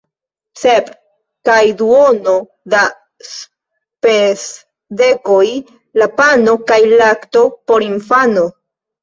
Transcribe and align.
Sep 0.59 0.87
kaj 1.49 1.57
duono 1.81 2.33
da 2.73 2.79
spesdekoj 3.27 5.45
la 6.03 6.09
pano 6.17 6.57
kaj 6.73 6.81
lakto 6.97 7.47
por 7.71 7.81
la 7.87 7.89
infano! 7.93 8.49